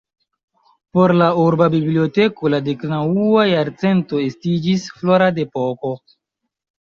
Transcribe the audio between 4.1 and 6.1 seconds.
estiĝis florad-epoko.